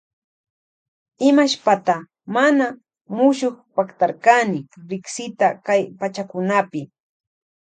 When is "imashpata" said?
1.27-1.95